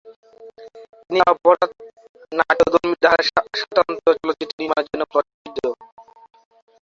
[1.01, 1.69] তিনি অপরাধ
[2.31, 5.57] নাট্যধর্মী ধারার স্বাতন্ত্র্য চলচ্চিত্র নির্মাণের জন্য প্রসিদ্ধ।